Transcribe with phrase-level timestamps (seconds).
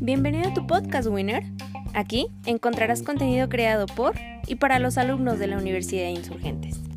[0.00, 1.44] Bienvenido a tu podcast, Winner.
[1.94, 4.14] Aquí encontrarás contenido creado por
[4.46, 6.91] y para los alumnos de la Universidad de Insurgentes.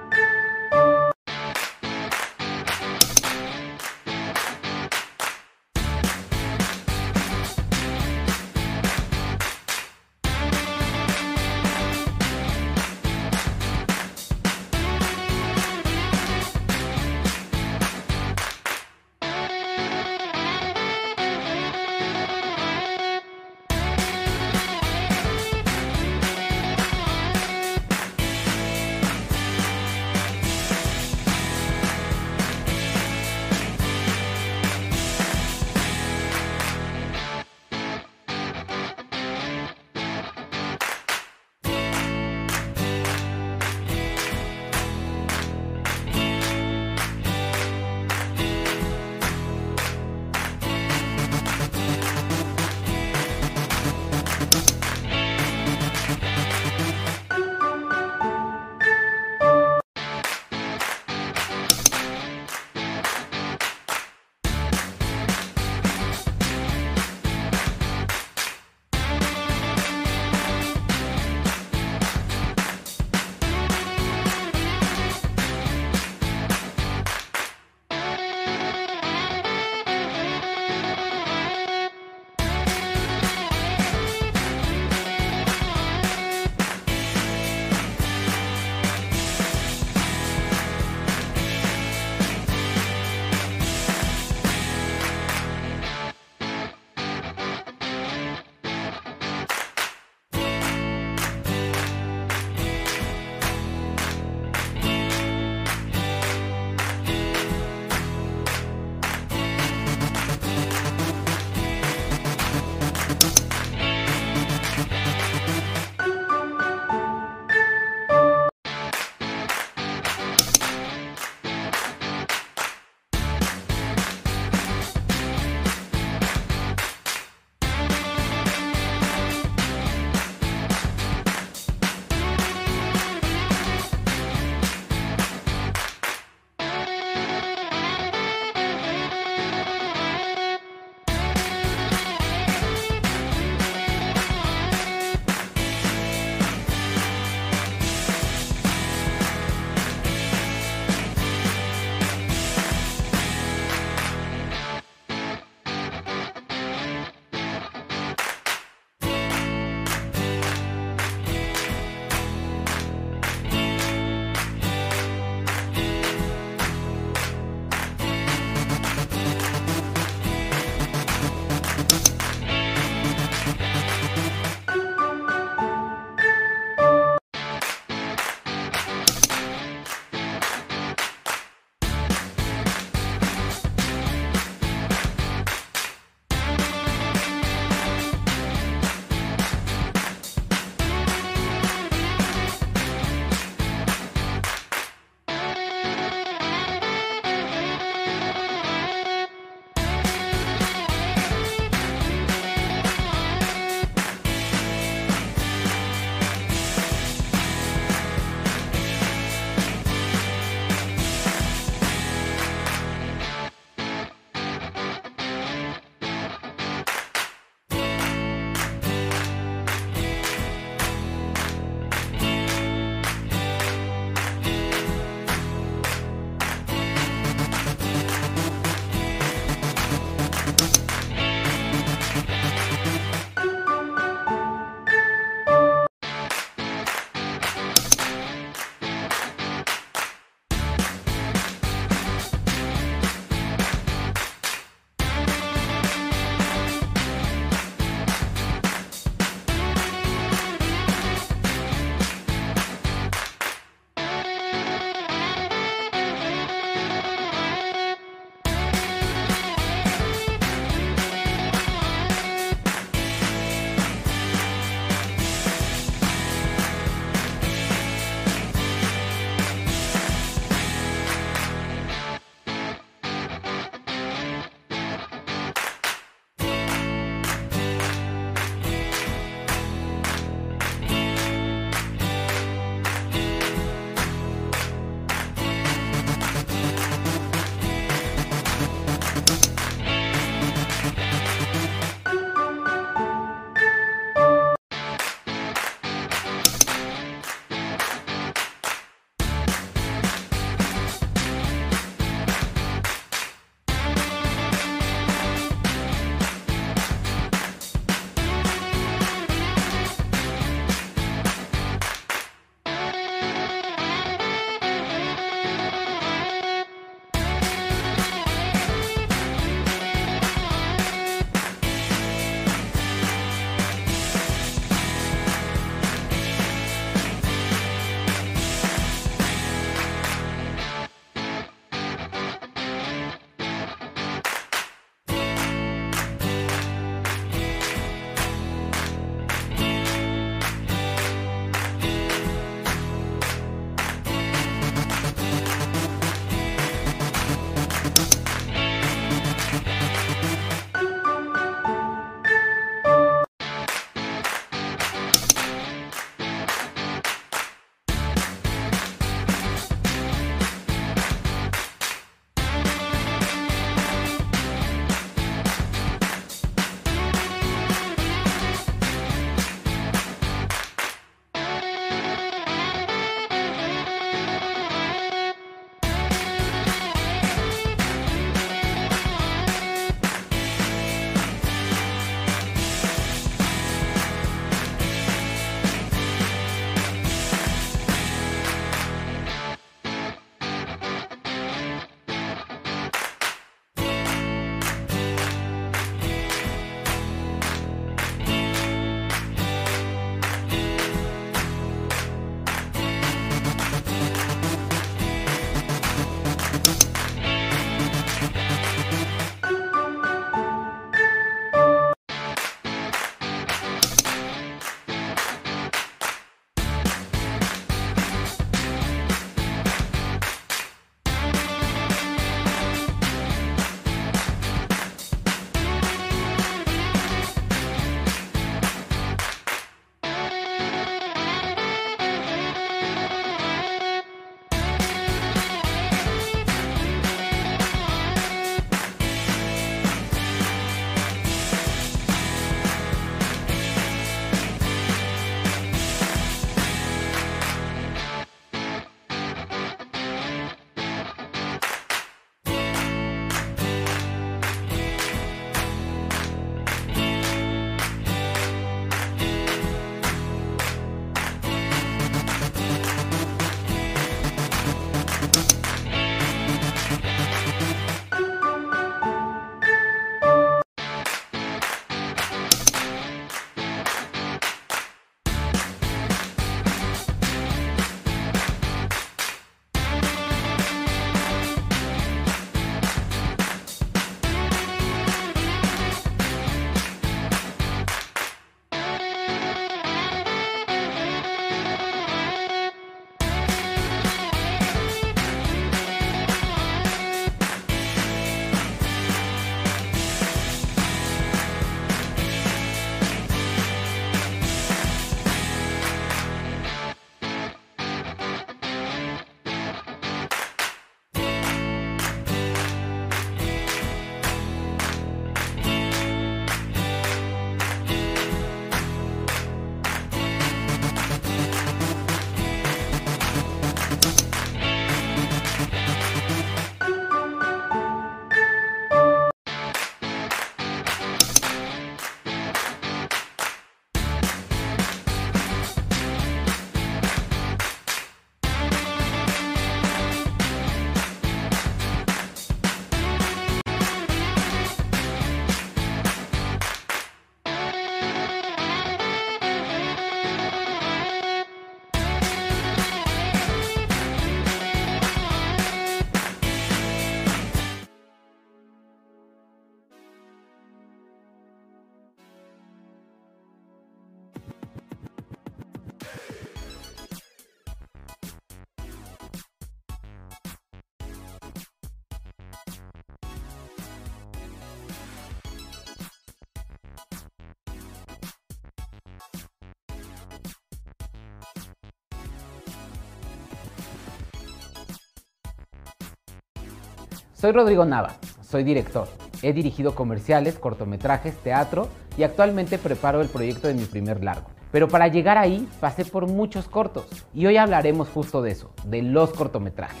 [587.44, 589.06] Soy Rodrigo Nava, soy director.
[589.42, 594.46] He dirigido comerciales, cortometrajes, teatro y actualmente preparo el proyecto de mi primer largo.
[594.72, 599.02] Pero para llegar ahí pasé por muchos cortos y hoy hablaremos justo de eso, de
[599.02, 600.00] los cortometrajes.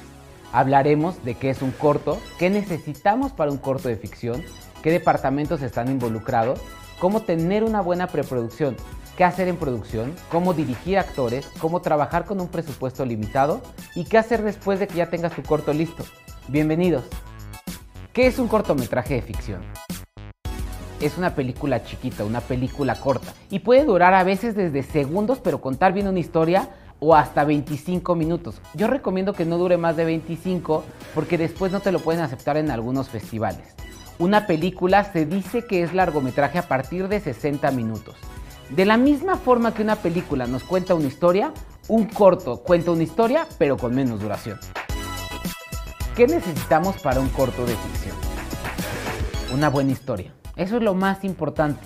[0.54, 4.42] Hablaremos de qué es un corto, qué necesitamos para un corto de ficción,
[4.82, 6.62] qué departamentos están involucrados,
[6.98, 8.74] cómo tener una buena preproducción,
[9.18, 13.60] qué hacer en producción, cómo dirigir actores, cómo trabajar con un presupuesto limitado
[13.94, 16.04] y qué hacer después de que ya tengas tu corto listo.
[16.48, 17.04] Bienvenidos.
[18.14, 19.60] ¿Qué es un cortometraje de ficción?
[21.00, 25.60] Es una película chiquita, una película corta y puede durar a veces desde segundos, pero
[25.60, 26.68] contar bien una historia
[27.00, 28.60] o hasta 25 minutos.
[28.74, 32.56] Yo recomiendo que no dure más de 25 porque después no te lo pueden aceptar
[32.56, 33.74] en algunos festivales.
[34.20, 38.14] Una película se dice que es largometraje a partir de 60 minutos.
[38.70, 41.52] De la misma forma que una película nos cuenta una historia,
[41.88, 44.60] un corto cuenta una historia pero con menos duración.
[46.16, 48.14] ¿Qué necesitamos para un corto de ficción?
[49.52, 50.32] Una buena historia.
[50.54, 51.80] Eso es lo más importante.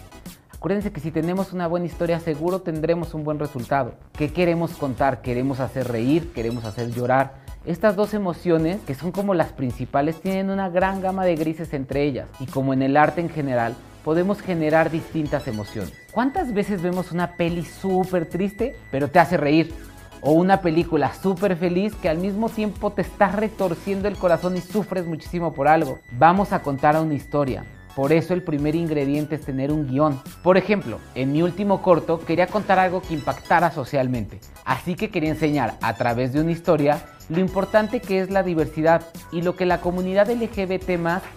[0.52, 3.94] Acuérdense que si tenemos una buena historia seguro tendremos un buen resultado.
[4.12, 5.22] ¿Qué queremos contar?
[5.22, 6.30] ¿Queremos hacer reír?
[6.34, 7.36] ¿Queremos hacer llorar?
[7.64, 12.02] Estas dos emociones, que son como las principales, tienen una gran gama de grises entre
[12.04, 15.94] ellas y como en el arte en general, podemos generar distintas emociones.
[16.12, 19.72] ¿Cuántas veces vemos una peli súper triste pero te hace reír?
[20.20, 24.60] O una película súper feliz que al mismo tiempo te está retorciendo el corazón y
[24.60, 25.98] sufres muchísimo por algo.
[26.12, 27.64] Vamos a contar una historia.
[27.94, 30.20] Por eso el primer ingrediente es tener un guion.
[30.42, 34.38] Por ejemplo, en mi último corto quería contar algo que impactara socialmente.
[34.64, 39.02] Así que quería enseñar a través de una historia lo importante que es la diversidad
[39.32, 40.90] y lo que la comunidad LGBT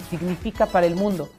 [0.10, 1.30] significa para el mundo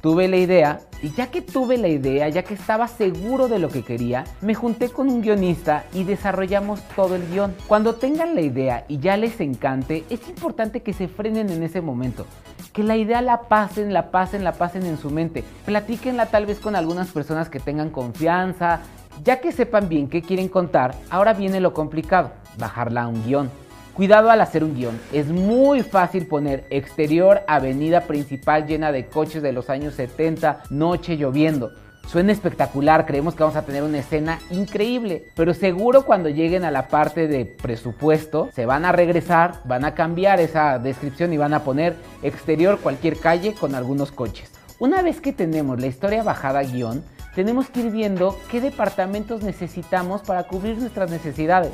[0.00, 3.68] tuve la idea y ya que tuve la idea, ya que estaba seguro de lo
[3.68, 7.54] que quería, me junté con un guionista y desarrollamos todo el guion.
[7.66, 11.80] Cuando tengan la idea y ya les encante, es importante que se frenen en ese
[11.80, 12.26] momento.
[12.72, 15.44] Que la idea la pasen, la pasen, la pasen en su mente.
[15.64, 18.80] Platíquenla tal vez con algunas personas que tengan confianza.
[19.24, 23.65] Ya que sepan bien qué quieren contar, ahora viene lo complicado, bajarla a un guion.
[23.96, 29.42] Cuidado al hacer un guion, es muy fácil poner exterior, avenida principal llena de coches
[29.42, 31.72] de los años 70, noche lloviendo.
[32.06, 36.70] Suena espectacular, creemos que vamos a tener una escena increíble, pero seguro cuando lleguen a
[36.70, 41.54] la parte de presupuesto se van a regresar, van a cambiar esa descripción y van
[41.54, 44.52] a poner exterior cualquier calle con algunos coches.
[44.78, 47.02] Una vez que tenemos la historia bajada a guion,
[47.34, 51.72] tenemos que ir viendo qué departamentos necesitamos para cubrir nuestras necesidades.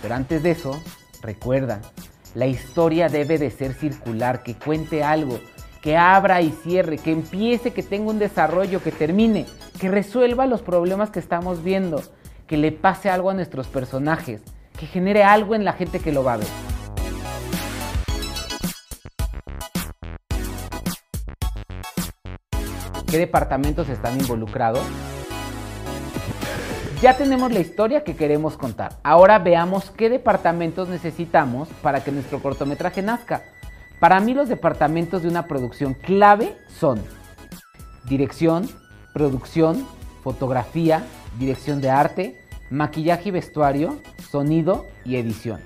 [0.00, 0.82] Pero antes de eso,
[1.22, 1.80] Recuerda,
[2.34, 5.38] la historia debe de ser circular, que cuente algo,
[5.80, 9.46] que abra y cierre, que empiece, que tenga un desarrollo, que termine,
[9.78, 12.02] que resuelva los problemas que estamos viendo,
[12.48, 14.42] que le pase algo a nuestros personajes,
[14.76, 16.48] que genere algo en la gente que lo va a ver.
[23.06, 24.82] ¿Qué departamentos están involucrados?
[27.02, 29.00] Ya tenemos la historia que queremos contar.
[29.02, 33.42] Ahora veamos qué departamentos necesitamos para que nuestro cortometraje nazca.
[33.98, 37.02] Para mí los departamentos de una producción clave son
[38.04, 38.70] dirección,
[39.12, 39.84] producción,
[40.22, 41.04] fotografía,
[41.40, 42.40] dirección de arte,
[42.70, 43.98] maquillaje y vestuario,
[44.30, 45.60] sonido y edición.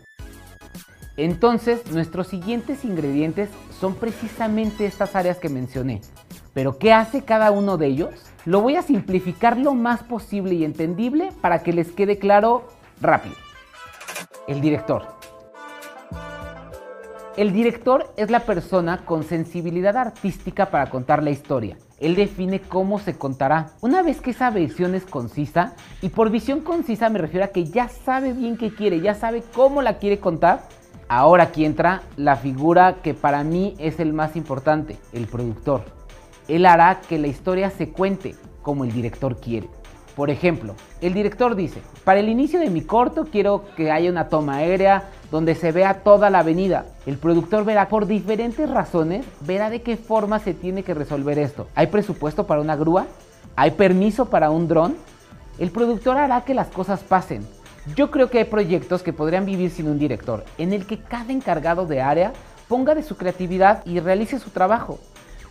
[1.18, 6.00] Entonces, nuestros siguientes ingredientes son precisamente estas áreas que mencioné.
[6.54, 8.14] Pero ¿qué hace cada uno de ellos?
[8.46, 12.68] Lo voy a simplificar lo más posible y entendible para que les quede claro
[13.00, 13.34] rápido.
[14.46, 15.02] El director.
[17.36, 21.76] El director es la persona con sensibilidad artística para contar la historia.
[21.98, 23.72] Él define cómo se contará.
[23.80, 27.64] Una vez que esa visión es concisa, y por visión concisa me refiero a que
[27.64, 30.68] ya sabe bien qué quiere, ya sabe cómo la quiere contar,
[31.08, 35.95] ahora aquí entra la figura que para mí es el más importante, el productor.
[36.48, 39.68] Él hará que la historia se cuente como el director quiere.
[40.14, 44.28] Por ejemplo, el director dice, para el inicio de mi corto quiero que haya una
[44.28, 46.86] toma aérea donde se vea toda la avenida.
[47.04, 51.68] El productor verá por diferentes razones, verá de qué forma se tiene que resolver esto.
[51.74, 53.06] ¿Hay presupuesto para una grúa?
[53.56, 54.96] ¿Hay permiso para un dron?
[55.58, 57.46] El productor hará que las cosas pasen.
[57.94, 61.32] Yo creo que hay proyectos que podrían vivir sin un director, en el que cada
[61.32, 62.32] encargado de área
[62.68, 64.98] ponga de su creatividad y realice su trabajo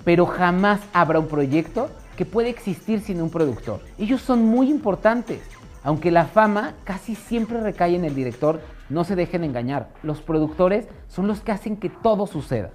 [0.05, 3.81] pero jamás habrá un proyecto que puede existir sin un productor.
[3.97, 5.41] Ellos son muy importantes.
[5.83, 9.89] Aunque la fama casi siempre recae en el director, no se dejen engañar.
[10.03, 12.71] Los productores son los que hacen que todo suceda.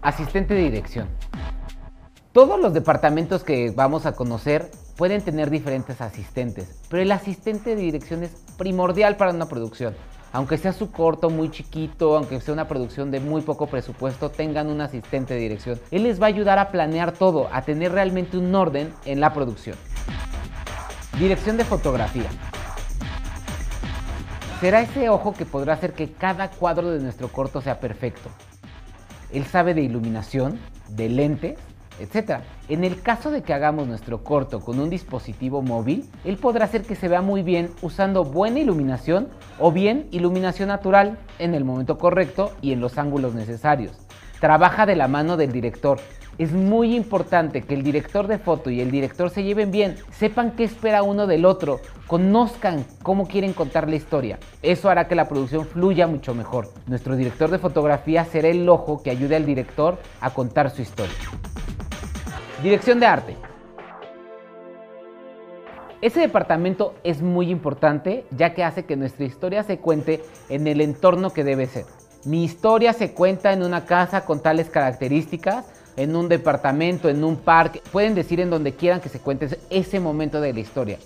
[0.00, 1.08] Asistente de dirección.
[2.32, 7.82] Todos los departamentos que vamos a conocer pueden tener diferentes asistentes, pero el asistente de
[7.82, 9.94] dirección es primordial para una producción.
[10.32, 14.68] Aunque sea su corto muy chiquito, aunque sea una producción de muy poco presupuesto, tengan
[14.68, 15.80] un asistente de dirección.
[15.90, 19.32] Él les va a ayudar a planear todo, a tener realmente un orden en la
[19.32, 19.76] producción.
[21.18, 22.28] Dirección de fotografía.
[24.60, 28.28] Será ese ojo que podrá hacer que cada cuadro de nuestro corto sea perfecto.
[29.32, 30.58] Él sabe de iluminación,
[30.88, 31.58] de lentes
[32.00, 32.40] etc.
[32.68, 36.82] En el caso de que hagamos nuestro corto con un dispositivo móvil, él podrá hacer
[36.82, 39.28] que se vea muy bien usando buena iluminación
[39.58, 43.92] o bien iluminación natural en el momento correcto y en los ángulos necesarios.
[44.40, 45.98] Trabaja de la mano del director.
[46.38, 50.52] Es muy importante que el director de foto y el director se lleven bien, sepan
[50.52, 54.38] qué espera uno del otro, conozcan cómo quieren contar la historia.
[54.62, 56.70] Eso hará que la producción fluya mucho mejor.
[56.86, 61.16] Nuestro director de fotografía será el ojo que ayude al director a contar su historia.
[62.62, 63.36] Dirección de arte.
[66.00, 70.80] Ese departamento es muy importante ya que hace que nuestra historia se cuente en el
[70.80, 71.84] entorno que debe ser.
[72.24, 77.36] Mi historia se cuenta en una casa con tales características, en un departamento, en un
[77.36, 80.98] parque, pueden decir en donde quieran que se cuente ese momento de la historia.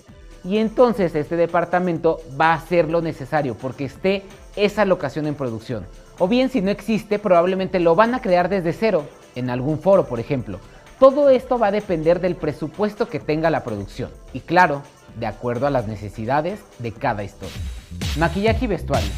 [0.43, 4.23] Y entonces este departamento va a hacer lo necesario porque esté
[4.55, 5.85] esa locación en producción.
[6.17, 9.05] O bien si no existe, probablemente lo van a crear desde cero,
[9.35, 10.59] en algún foro por ejemplo.
[11.03, 14.83] Todo esto va a depender del presupuesto que tenga la producción y claro,
[15.19, 17.57] de acuerdo a las necesidades de cada historia.
[18.17, 19.09] Maquillaje y vestuario.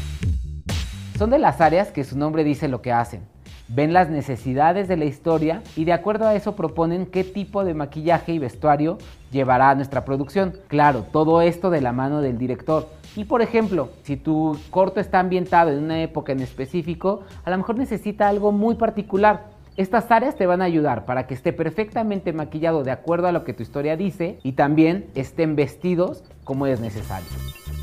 [1.16, 3.28] Son de las áreas que su nombre dice lo que hacen.
[3.68, 7.74] Ven las necesidades de la historia y de acuerdo a eso proponen qué tipo de
[7.74, 8.98] maquillaje y vestuario
[9.30, 10.58] llevará a nuestra producción.
[10.66, 12.88] Claro, todo esto de la mano del director.
[13.14, 17.58] Y por ejemplo, si tu corto está ambientado en una época en específico, a lo
[17.58, 22.32] mejor necesita algo muy particular estas áreas te van a ayudar para que esté perfectamente
[22.32, 26.80] maquillado de acuerdo a lo que tu historia dice y también estén vestidos como es
[26.80, 27.28] necesario.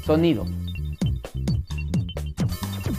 [0.03, 0.45] Sonido.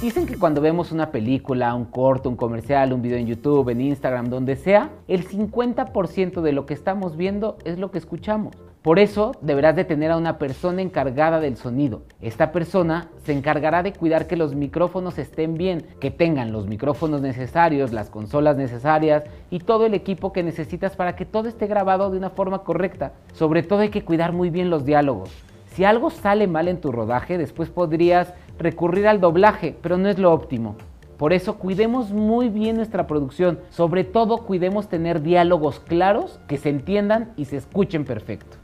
[0.00, 3.80] Dicen que cuando vemos una película, un corto, un comercial, un video en YouTube, en
[3.80, 8.54] Instagram, donde sea, el 50% de lo que estamos viendo es lo que escuchamos.
[8.84, 12.02] Por eso deberás de tener a una persona encargada del sonido.
[12.20, 17.22] Esta persona se encargará de cuidar que los micrófonos estén bien, que tengan los micrófonos
[17.22, 22.10] necesarios, las consolas necesarias y todo el equipo que necesitas para que todo esté grabado
[22.10, 23.12] de una forma correcta.
[23.32, 25.30] Sobre todo hay que cuidar muy bien los diálogos.
[25.68, 30.18] Si algo sale mal en tu rodaje, después podrías recurrir al doblaje, pero no es
[30.18, 30.76] lo óptimo.
[31.16, 36.68] Por eso cuidemos muy bien nuestra producción, sobre todo cuidemos tener diálogos claros que se
[36.68, 38.58] entiendan y se escuchen perfecto.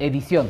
[0.00, 0.48] Edición.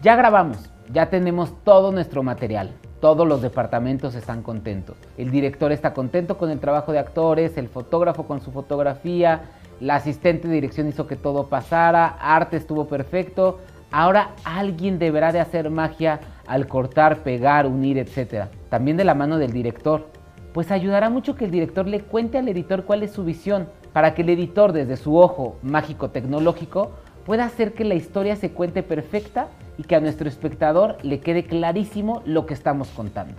[0.00, 2.70] Ya grabamos, ya tenemos todo nuestro material.
[3.00, 4.96] Todos los departamentos están contentos.
[5.16, 9.42] El director está contento con el trabajo de actores, el fotógrafo con su fotografía,
[9.80, 13.58] la asistente de dirección hizo que todo pasara, arte estuvo perfecto.
[13.90, 18.46] Ahora alguien deberá de hacer magia al cortar, pegar, unir, etc.
[18.68, 20.06] También de la mano del director.
[20.52, 24.14] Pues ayudará mucho que el director le cuente al editor cuál es su visión, para
[24.14, 26.92] que el editor desde su ojo mágico tecnológico
[27.28, 31.44] pueda hacer que la historia se cuente perfecta y que a nuestro espectador le quede
[31.44, 33.34] clarísimo lo que estamos contando.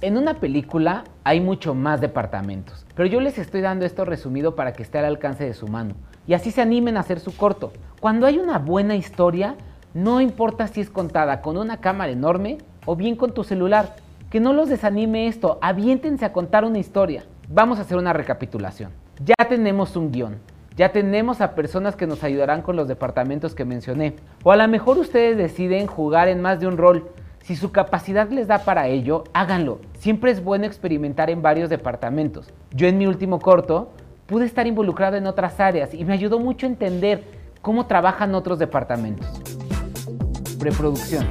[0.00, 4.72] En una película hay mucho más departamentos, pero yo les estoy dando esto resumido para
[4.72, 7.72] que esté al alcance de su mano y así se animen a hacer su corto.
[7.98, 9.56] Cuando hay una buena historia,
[9.92, 13.96] no importa si es contada con una cámara enorme o bien con tu celular,
[14.30, 17.24] que no los desanime esto, aviéntense a contar una historia.
[17.48, 18.92] Vamos a hacer una recapitulación.
[19.18, 20.38] Ya tenemos un guion,
[20.76, 24.16] ya tenemos a personas que nos ayudarán con los departamentos que mencioné.
[24.42, 27.10] O a lo mejor ustedes deciden jugar en más de un rol.
[27.42, 29.80] Si su capacidad les da para ello, háganlo.
[29.98, 32.52] Siempre es bueno experimentar en varios departamentos.
[32.70, 33.90] Yo en mi último corto
[34.26, 37.24] pude estar involucrado en otras áreas y me ayudó mucho a entender
[37.60, 39.28] cómo trabajan otros departamentos.
[40.58, 41.26] Preproducción.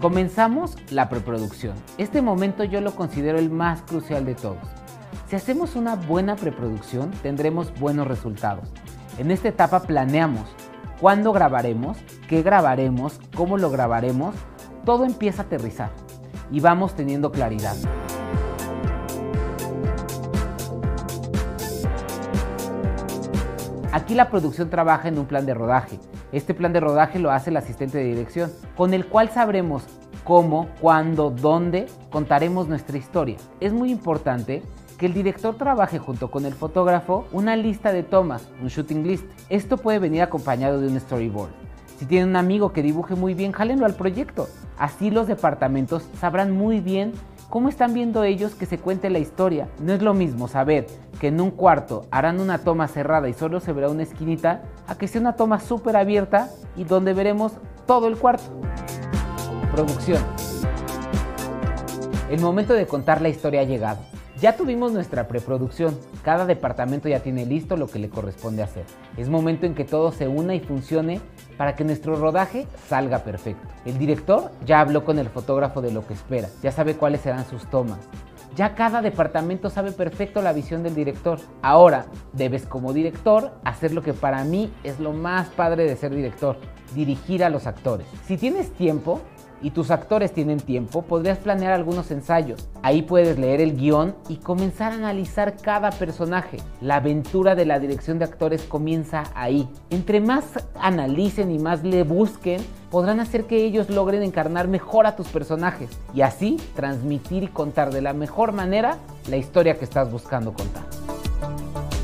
[0.00, 1.74] Comenzamos la preproducción.
[1.96, 4.73] Este momento yo lo considero el más crucial de todos.
[5.34, 8.68] Si hacemos una buena preproducción, tendremos buenos resultados.
[9.18, 10.48] En esta etapa planeamos
[11.00, 14.36] cuándo grabaremos, qué grabaremos, cómo lo grabaremos.
[14.84, 15.90] Todo empieza a aterrizar
[16.52, 17.74] y vamos teniendo claridad.
[23.90, 25.98] Aquí la producción trabaja en un plan de rodaje.
[26.30, 29.82] Este plan de rodaje lo hace el asistente de dirección, con el cual sabremos
[30.22, 33.36] cómo, cuándo, dónde contaremos nuestra historia.
[33.58, 34.62] Es muy importante
[35.04, 39.26] que el director trabaje junto con el fotógrafo una lista de tomas, un shooting list.
[39.50, 41.50] Esto puede venir acompañado de un storyboard.
[41.98, 44.48] Si tienen un amigo que dibuje muy bien, jálenlo al proyecto.
[44.78, 47.12] Así los departamentos sabrán muy bien
[47.50, 49.68] cómo están viendo ellos que se cuente la historia.
[49.78, 50.86] No es lo mismo saber
[51.20, 54.94] que en un cuarto harán una toma cerrada y solo se verá una esquinita, a
[54.94, 57.52] que sea una toma súper abierta y donde veremos
[57.86, 58.44] todo el cuarto.
[59.64, 60.22] Preproducción.
[62.30, 64.13] El momento de contar la historia ha llegado.
[64.44, 68.84] Ya tuvimos nuestra preproducción, cada departamento ya tiene listo lo que le corresponde hacer.
[69.16, 71.22] Es momento en que todo se una y funcione
[71.56, 73.66] para que nuestro rodaje salga perfecto.
[73.86, 77.46] El director ya habló con el fotógrafo de lo que espera, ya sabe cuáles serán
[77.46, 78.00] sus tomas.
[78.54, 81.38] Ya cada departamento sabe perfecto la visión del director.
[81.62, 82.04] Ahora
[82.34, 86.58] debes como director hacer lo que para mí es lo más padre de ser director,
[86.94, 88.06] dirigir a los actores.
[88.26, 89.22] Si tienes tiempo,
[89.64, 92.68] y tus actores tienen tiempo, podrías planear algunos ensayos.
[92.82, 96.58] Ahí puedes leer el guion y comenzar a analizar cada personaje.
[96.82, 99.66] La aventura de la dirección de actores comienza ahí.
[99.88, 100.44] Entre más
[100.78, 105.88] analicen y más le busquen, podrán hacer que ellos logren encarnar mejor a tus personajes
[106.12, 108.98] y así transmitir y contar de la mejor manera
[109.30, 110.84] la historia que estás buscando contar.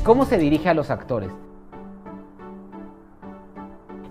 [0.03, 1.29] ¿Cómo se dirige a los actores?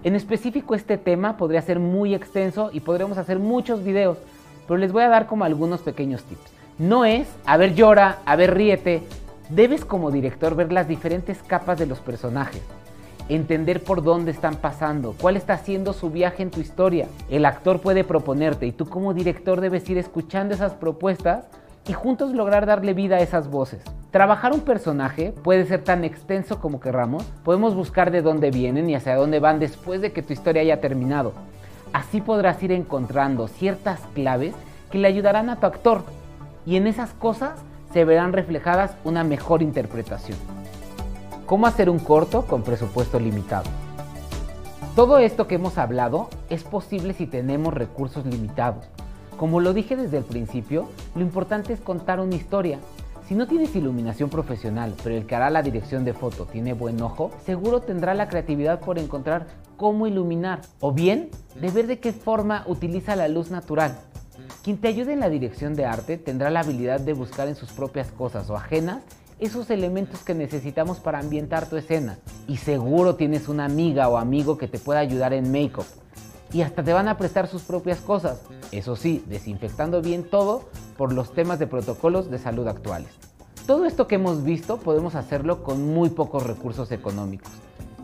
[0.02, 4.16] En específico este tema podría ser muy extenso y podremos hacer muchos videos,
[4.66, 6.52] pero les voy a dar como algunos pequeños tips.
[6.78, 9.02] No es, a ver llora, a ver ríete.
[9.50, 12.62] Debes como director ver las diferentes capas de los personajes,
[13.28, 17.06] entender por dónde están pasando, cuál está haciendo su viaje en tu historia.
[17.28, 21.44] El actor puede proponerte y tú como director debes ir escuchando esas propuestas
[21.86, 23.82] y juntos lograr darle vida a esas voces.
[24.10, 28.96] Trabajar un personaje puede ser tan extenso como querramos, podemos buscar de dónde vienen y
[28.96, 31.32] hacia dónde van después de que tu historia haya terminado.
[31.92, 34.52] Así podrás ir encontrando ciertas claves
[34.90, 36.02] que le ayudarán a tu actor
[36.66, 37.60] y en esas cosas
[37.92, 40.38] se verán reflejadas una mejor interpretación.
[41.46, 43.70] ¿Cómo hacer un corto con presupuesto limitado?
[44.96, 48.86] Todo esto que hemos hablado es posible si tenemos recursos limitados.
[49.36, 52.80] Como lo dije desde el principio, lo importante es contar una historia
[53.30, 57.00] si no tienes iluminación profesional, pero el que hará la dirección de foto tiene buen
[57.00, 62.12] ojo, seguro tendrá la creatividad por encontrar cómo iluminar o bien de ver de qué
[62.12, 63.96] forma utiliza la luz natural.
[64.64, 67.70] Quien te ayude en la dirección de arte tendrá la habilidad de buscar en sus
[67.70, 69.04] propias cosas o ajenas
[69.38, 72.18] esos elementos que necesitamos para ambientar tu escena.
[72.48, 75.86] Y seguro tienes una amiga o amigo que te pueda ayudar en make-up.
[76.52, 78.40] Y hasta te van a prestar sus propias cosas.
[78.72, 83.10] Eso sí, desinfectando bien todo por los temas de protocolos de salud actuales.
[83.66, 87.52] Todo esto que hemos visto podemos hacerlo con muy pocos recursos económicos.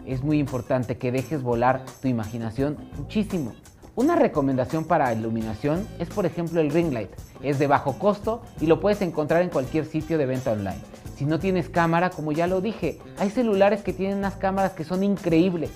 [0.06, 3.52] Es muy importante que dejes volar tu imaginación muchísimo.
[3.96, 7.10] Una recomendación para iluminación es por ejemplo el ring light.
[7.42, 10.80] Es de bajo costo y lo puedes encontrar en cualquier sitio de venta online.
[11.16, 14.84] Si no tienes cámara, como ya lo dije, hay celulares que tienen unas cámaras que
[14.84, 15.70] son increíbles.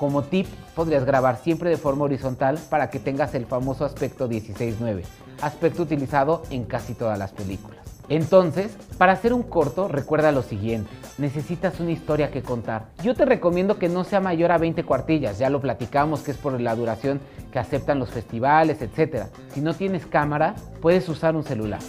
[0.00, 5.02] Como tip, podrías grabar siempre de forma horizontal para que tengas el famoso aspecto 16.9
[5.42, 7.80] aspecto utilizado en casi todas las películas.
[8.08, 12.86] Entonces, para hacer un corto, recuerda lo siguiente, necesitas una historia que contar.
[13.02, 16.38] Yo te recomiendo que no sea mayor a 20 cuartillas, ya lo platicamos que es
[16.38, 17.20] por la duración
[17.52, 19.26] que aceptan los festivales, etc.
[19.52, 21.80] Si no tienes cámara, puedes usar un celular.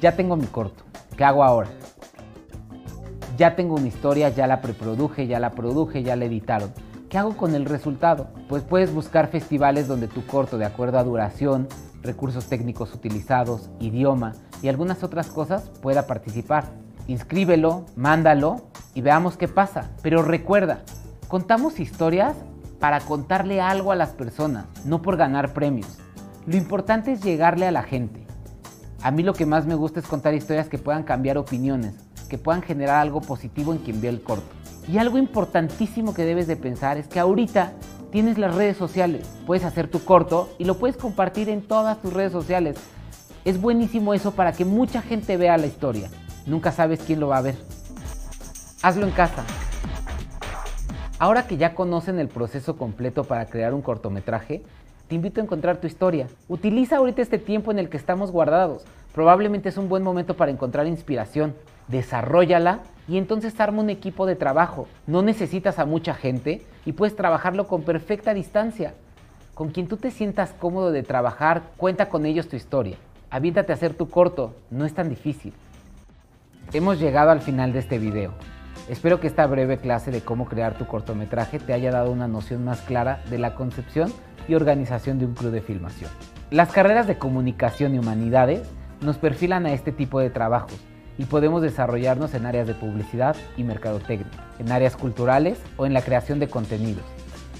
[0.00, 0.82] Ya tengo mi corto,
[1.16, 1.70] ¿qué hago ahora?
[3.36, 6.72] Ya tengo una historia, ya la preproduje, ya la produje, ya la editaron.
[7.10, 8.28] ¿Qué hago con el resultado?
[8.48, 11.68] Pues puedes buscar festivales donde tu corto, de acuerdo a duración,
[12.02, 16.64] recursos técnicos utilizados, idioma y algunas otras cosas pueda participar.
[17.08, 18.62] Inscríbelo, mándalo
[18.94, 19.90] y veamos qué pasa.
[20.02, 20.80] Pero recuerda,
[21.28, 22.36] contamos historias
[22.80, 25.98] para contarle algo a las personas, no por ganar premios.
[26.46, 28.26] Lo importante es llegarle a la gente.
[29.02, 31.94] A mí lo que más me gusta es contar historias que puedan cambiar opiniones,
[32.26, 34.54] que puedan generar algo positivo en quien ve el corto.
[34.88, 37.72] Y algo importantísimo que debes de pensar es que ahorita
[38.10, 42.12] tienes las redes sociales, puedes hacer tu corto y lo puedes compartir en todas tus
[42.12, 42.76] redes sociales.
[43.44, 46.08] Es buenísimo eso para que mucha gente vea la historia.
[46.46, 47.56] Nunca sabes quién lo va a ver.
[48.82, 49.44] Hazlo en casa.
[51.18, 54.62] Ahora que ya conocen el proceso completo para crear un cortometraje,
[55.08, 56.26] te invito a encontrar tu historia.
[56.48, 58.84] Utiliza ahorita este tiempo en el que estamos guardados.
[59.14, 61.54] Probablemente es un buen momento para encontrar inspiración.
[61.88, 64.88] Desarrollala y entonces arma un equipo de trabajo.
[65.06, 68.94] No necesitas a mucha gente y puedes trabajarlo con perfecta distancia.
[69.54, 72.96] Con quien tú te sientas cómodo de trabajar, cuenta con ellos tu historia.
[73.30, 75.54] Aviéntate a hacer tu corto, no es tan difícil.
[76.72, 78.32] Hemos llegado al final de este video.
[78.88, 82.64] Espero que esta breve clase de cómo crear tu cortometraje te haya dado una noción
[82.64, 84.12] más clara de la concepción
[84.48, 86.10] y organización de un club de filmación.
[86.50, 88.68] Las carreras de comunicación y humanidades
[89.00, 90.78] nos perfilan a este tipo de trabajos
[91.18, 94.26] y podemos desarrollarnos en áreas de publicidad y mercadotecnia,
[94.58, 97.04] en áreas culturales o en la creación de contenidos.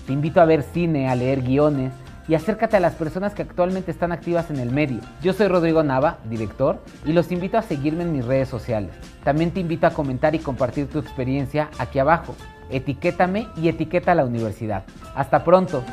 [0.06, 1.92] Te invito a ver cine, a leer guiones
[2.28, 5.00] y acércate a las personas que actualmente están activas en el medio.
[5.22, 8.92] Yo soy Rodrigo Nava, director, y los invito a seguirme en mis redes sociales.
[9.24, 12.34] También te invito a comentar y compartir tu experiencia aquí abajo.
[12.70, 14.84] Etiquétame y etiqueta a la universidad.
[15.14, 15.84] Hasta pronto.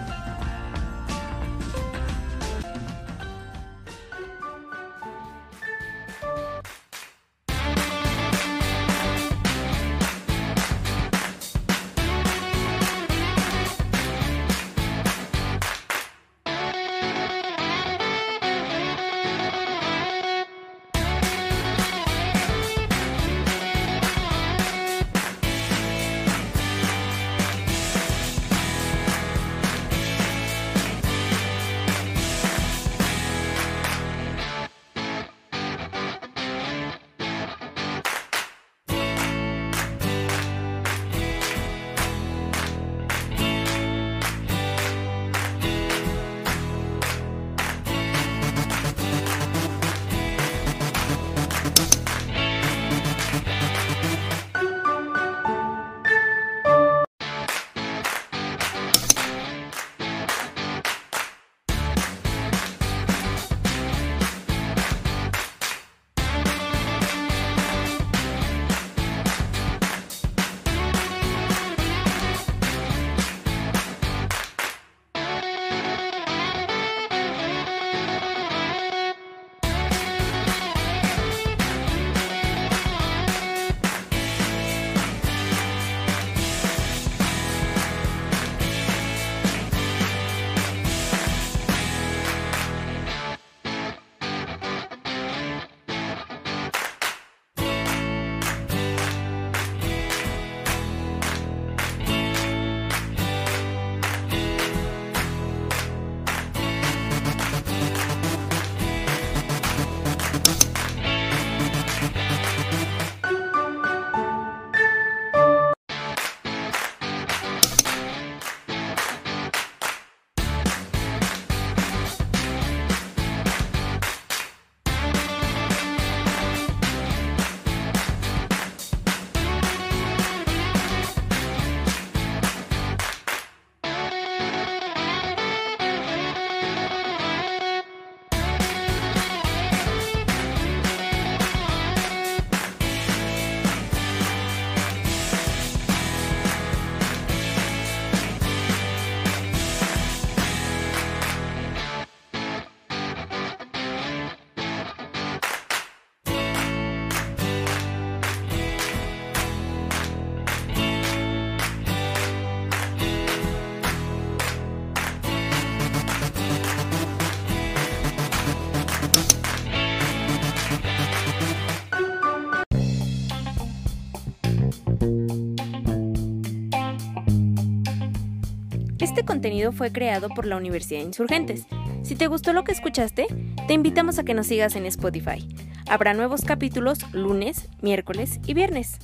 [179.13, 181.67] Este contenido fue creado por la Universidad de Insurgentes.
[182.01, 183.27] Si te gustó lo que escuchaste,
[183.67, 185.47] te invitamos a que nos sigas en Spotify.
[185.87, 188.97] Habrá nuevos capítulos lunes, miércoles y viernes.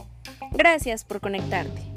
[0.52, 1.94] Gracias por conectarte.